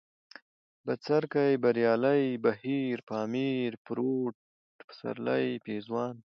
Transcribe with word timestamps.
بڅرکى، 0.85 1.47
بريالی، 1.63 2.21
بهير، 2.43 2.95
پامير، 3.09 3.69
پروټ، 3.85 4.35
پسرلی، 4.87 5.47
پېزوان 5.65 6.15